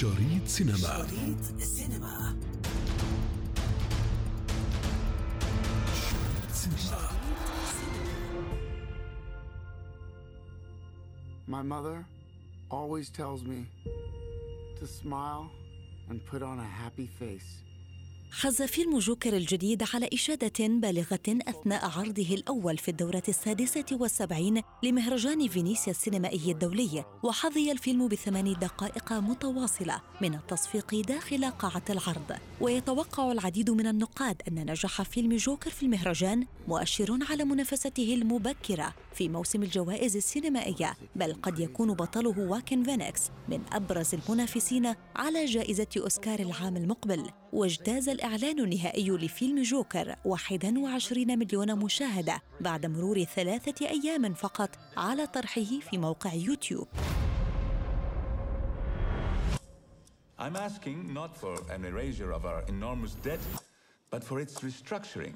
شريط 0.00 0.46
سينما 0.46 0.76
شريط 0.76 1.60
سينما 1.60 2.36
شريط 5.94 6.52
سينما 6.52 7.08
My 11.46 11.62
mother 11.62 12.04
always 12.70 13.08
tells 13.10 13.44
me 13.44 13.66
to 14.80 14.86
smile 14.86 15.50
and 16.08 16.24
put 16.26 16.42
on 16.42 16.58
a 16.58 16.64
happy 16.64 17.06
face. 17.06 17.62
حز 18.33 18.61
فيلم 18.61 18.99
جوكر 18.99 19.37
الجديد 19.37 19.83
على 19.93 20.09
إشادة 20.13 20.67
بالغة 20.67 21.19
أثناء 21.27 21.85
عرضه 21.85 22.33
الأول 22.33 22.77
في 22.77 22.91
الدورة 22.91 23.23
السادسة 23.29 23.85
والسبعين 23.91 24.61
لمهرجان 24.83 25.47
فينيسيا 25.47 25.91
السينمائي 25.91 26.51
الدولي 26.51 27.05
وحظي 27.23 27.71
الفيلم 27.71 28.07
بثمان 28.07 28.53
دقائق 28.61 29.13
متواصلة 29.13 30.01
من 30.21 30.33
التصفيق 30.33 30.95
داخل 31.07 31.45
قاعة 31.45 31.83
العرض. 31.89 32.37
ويتوقع 32.61 33.31
العديد 33.31 33.69
من 33.69 33.87
النقاد 33.87 34.41
أن 34.47 34.71
نجاح 34.71 35.01
فيلم 35.01 35.35
جوكر 35.35 35.69
في 35.69 35.83
المهرجان 35.83 36.45
مؤشر 36.67 37.19
على 37.29 37.43
منافسته 37.43 38.13
المبكرة 38.13 38.93
في 39.15 39.29
موسم 39.29 39.63
الجوائز 39.63 40.15
السينمائية 40.15 40.93
بل 41.15 41.33
قد 41.33 41.59
يكون 41.59 41.93
بطله 41.93 42.39
واكين 42.39 42.83
فينيكس 42.83 43.21
من 43.49 43.61
أبرز 43.71 44.15
المنافسين 44.15 44.93
على 45.15 45.45
جائزة 45.45 45.87
أوسكار 45.97 46.39
العام 46.39 46.77
المقبل. 46.77 47.40
واجتاز 47.53 48.09
الإعلان 48.09 48.59
النهائي 48.59 49.09
لفيلم 49.09 49.61
جوكر 49.61 50.15
21 50.25 51.39
مليون 51.39 51.75
مشاهدة 51.75 52.41
بعد 52.59 52.85
مرور 52.85 53.23
ثلاثة 53.23 53.87
أيام 53.87 54.33
فقط 54.33 54.69
على 54.97 55.27
طرحه 55.27 55.79
في 55.89 55.97
موقع 55.97 56.33
يوتيوب 56.33 56.87
I'm 60.39 60.55
asking 60.55 61.13
not 61.13 61.37
for 61.37 61.53
an 61.69 61.85
erasure 61.85 62.31
of 62.31 62.45
our 62.47 62.63
enormous 62.67 63.13
debt, 63.27 63.43
but 64.09 64.23
for 64.23 64.39
its 64.39 64.55
restructuring. 64.61 65.35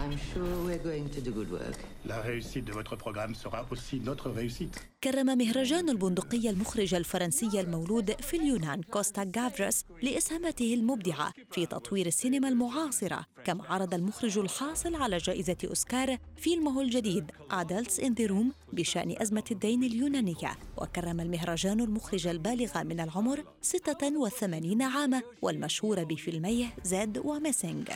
I'm 0.00 0.16
sure 0.30 0.54
we're 0.66 0.84
going 0.90 1.08
to 1.16 1.20
do 1.26 1.30
good 1.38 1.50
work. 1.58 1.78
La 2.12 2.20
réussite 2.20 2.64
de 2.64 2.72
votre 2.72 2.94
programme 2.96 3.34
sera 3.34 3.66
aussi 3.70 4.00
notre 4.00 4.30
réussite. 4.30 4.78
كرم 5.04 5.38
مهرجان 5.38 5.88
البندقية 5.88 6.50
المخرج 6.50 6.94
الفرنسي 6.94 7.60
المولود 7.60 8.20
في 8.20 8.36
اليونان 8.36 8.82
كوستا 8.82 9.24
جافرس 9.24 9.84
لإسهاماته 10.02 10.74
المبدعة 10.74 11.32
في 11.50 11.66
تطوير 11.66 12.06
السينما 12.06 12.48
المعاصرة 12.48 13.26
كما 13.44 13.64
عرض 13.64 13.94
المخرج 13.94 14.38
الحاصل 14.38 14.94
على 14.94 15.16
جائزة 15.18 15.56
أوسكار 15.64 16.16
فيلمه 16.36 16.80
الجديد 16.80 17.30
Adults 17.52 18.00
in 18.00 18.10
the 18.20 18.28
Room 18.30 18.72
بشأن 18.72 19.14
أزمة 19.22 19.44
الدين 19.50 19.84
اليونانية 19.84 20.58
وكرم 20.76 21.20
المهرجان 21.20 21.80
المخرج 21.80 22.26
البالغ 22.26 22.82
من 22.82 23.00
العمر 23.00 23.44
86 23.62 24.82
عاما 24.82 25.22
والمشهور 25.42 26.04
بفيلميه 26.04 26.66
Z 26.84 27.18
و 27.18 27.27
Missing 27.27 27.88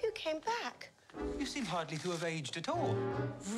who 0.00 0.10
came 0.12 0.38
back. 0.40 0.90
You 1.40 1.46
seem 1.46 1.64
hardly 1.74 1.98
to 2.04 2.08
have 2.14 2.24
aged 2.24 2.56
at 2.56 2.68
all. 2.68 2.94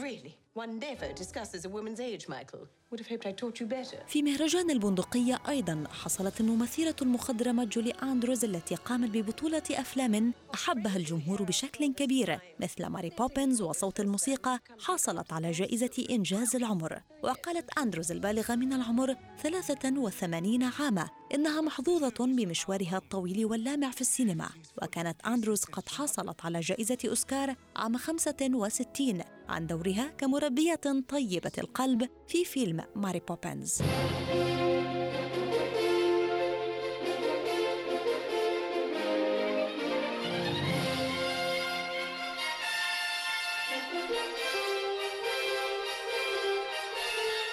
Really? 0.05 0.35
One 0.55 0.79
never 0.89 1.09
discusses 1.23 1.65
a 1.65 1.69
woman's 1.69 2.01
age, 2.01 2.25
Michael. 2.29 2.65
Would 2.91 3.01
have 3.03 3.09
hoped 3.13 3.27
I 3.27 3.33
taught 3.33 3.61
you 3.61 3.67
better. 3.67 3.99
في 4.09 4.23
مهرجان 4.23 4.71
البندقية 4.71 5.39
أيضا 5.49 5.85
حصلت 5.91 6.41
الممثلة 6.41 6.95
المخضرمة 7.03 7.65
جولي 7.65 7.91
أندروز 7.91 8.45
التي 8.45 8.75
قامت 8.75 9.11
ببطولة 9.11 9.63
أفلام 9.71 10.33
أحبها 10.55 10.97
الجمهور 10.97 11.43
بشكل 11.43 11.95
كبير 11.95 12.39
مثل 12.61 12.87
ماري 12.87 13.11
بوبنز 13.19 13.63
وصوت 13.63 14.01
الموسيقى 14.01 14.61
حصلت 14.81 15.33
على 15.33 15.51
جائزة 15.51 16.05
إنجاز 16.11 16.57
العمر 16.57 17.01
وقالت 17.23 17.79
أندروز 17.79 18.13
البالغة 18.13 18.55
من 18.55 18.73
العمر 18.73 19.15
83 19.43 20.63
عاما 20.63 21.09
إنها 21.35 21.61
محظوظة 21.61 22.15
بمشوارها 22.27 22.97
الطويل 22.97 23.47
واللامع 23.47 23.91
في 23.91 24.01
السينما 24.01 24.49
وكانت 24.83 25.21
أندروز 25.27 25.65
قد 25.65 25.89
حصلت 25.89 26.45
على 26.45 26.61
جائزة 26.61 26.99
أوسكار 27.09 27.50
عام 27.77 27.97
65 27.97 29.21
عن 29.49 29.67
دورها 29.67 30.11
كمربية 30.19 30.81
طيبة 31.09 31.53
القلب 31.59 32.09
في 32.29 32.45
فيلم 32.45 32.81
ماري 32.97 33.21
بوبنز 33.29 33.83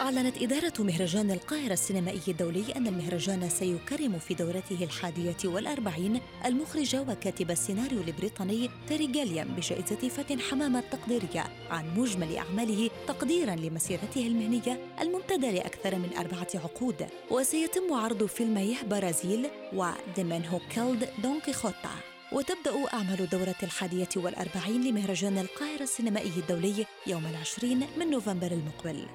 أعلنت 0.02 0.38
إدارة 0.41 0.74
مهرجان 0.80 1.31
القاهرة 1.31 1.74
السينمائي 1.74 2.22
الدولي 2.28 2.63
أن 2.75 2.88
المهرجان 2.88 3.50
سيكرم 3.50 4.19
في 4.19 4.34
دورته 4.34 4.84
الحادية 4.84 5.38
والأربعين 5.46 6.22
المخرج 6.46 6.96
وكاتب 6.96 7.52
السيناريو 7.52 8.02
البريطاني 8.02 8.69
تيري 8.88 9.07
جاليام 9.07 9.47
بجائزة 9.47 10.09
فاتن 10.09 10.40
حمامة 10.40 10.80
التقديرية 10.80 11.44
عن 11.69 12.00
مجمل 12.00 12.36
أعماله 12.36 12.90
تقديرا 13.07 13.56
لمسيرته 13.56 14.28
المهنية 14.28 14.80
الممتدة 15.02 15.52
لأكثر 15.52 15.96
من 15.96 16.09
أربعة 16.18 16.47
عقود. 16.56 17.07
وسيتم 17.31 17.94
عرض 17.94 18.25
فيلميه 18.25 18.75
برازيل 18.84 19.47
وذا 19.74 20.47
هو 20.47 20.59
كيلد 20.75 21.09
دون 21.24 21.40
كيخوتا 21.40 21.96
وتبدأ 22.31 22.94
أعمال 22.94 23.22
الدورة 23.22 23.56
الحادية 23.63 24.09
والأربعين 24.16 24.84
لمهرجان 24.84 25.38
القاهرة 25.38 25.84
السينمائي 25.84 26.31
الدولي 26.38 26.86
يوم 27.07 27.25
العشرين 27.25 27.88
من 27.97 28.09
نوفمبر 28.09 28.52
المقبل. 28.52 29.07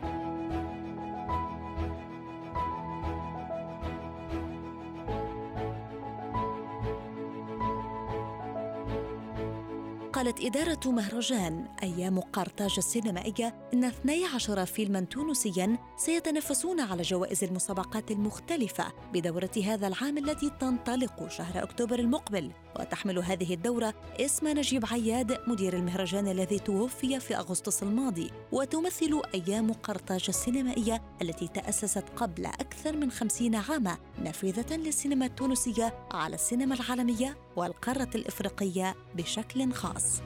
قالت 10.23 10.45
إدارة 10.45 10.81
مهرجان 10.91 11.67
أيام 11.83 12.21
قرطاج 12.21 12.75
السينمائية 12.79 13.55
إن 13.75 13.85
12 13.85 14.67
فيلما 14.67 15.01
تونسيا 15.01 15.79
سيتنافسون 15.97 16.81
على 16.81 17.03
جوائز 17.03 17.45
المسابقات 17.45 18.11
المختلفة 18.11 18.93
بدورة 19.13 19.51
هذا 19.65 19.87
العام 19.87 20.19
التي 20.19 20.51
تنطلق 20.61 21.29
شهر 21.29 21.63
أكتوبر 21.63 21.99
المقبل. 21.99 22.53
وتحمل 22.81 23.19
هذه 23.19 23.55
الدورة 23.55 23.95
اسم 24.21 24.49
نجيب 24.49 24.87
عياد 24.87 25.39
مدير 25.47 25.77
المهرجان 25.77 26.29
الذي 26.29 26.59
توفي 26.59 27.21
في 27.21 27.37
أغسطس 27.37 27.83
الماضي. 27.83 28.31
وتمثل 28.53 29.23
أيام 29.35 29.73
قرطاج 29.73 30.25
السينمائية 30.29 31.03
التي 31.23 31.49
تأسست 31.49 32.05
قبل 32.17 32.47
أكثر 32.47 32.97
من 32.97 33.11
خمسين 33.11 33.55
عاما 33.55 33.97
نافذة 34.25 34.77
للسينما 34.77 35.27
التونسية 35.27 35.95
على 36.11 36.35
السينما 36.35 36.75
العالمية. 36.75 37.37
والقارة 37.57 38.11
الإفريقية 38.15 38.95
بشكل 39.15 39.73
خاص. 39.73 40.23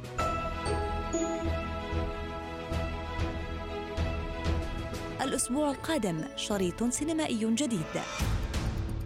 الأسبوع 5.22 5.70
القادم 5.70 6.24
شريط 6.36 6.84
سينمائي 6.84 7.54
جديد. 7.54 8.02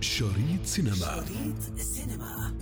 شريط 0.01 0.65
سينما. 0.65 0.97
شريط 0.97 1.79
سينما. 1.79 2.55